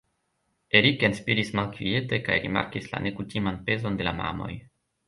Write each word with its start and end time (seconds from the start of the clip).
Eric 0.79 1.03
enspiris 1.09 1.53
malkviete 1.61 2.21
kaj 2.31 2.39
rimarkis 2.47 2.91
la 2.95 3.05
nekutiman 3.09 3.65
pezon 3.71 4.03
de 4.03 4.11
la 4.11 4.21
mamoj. 4.25 4.53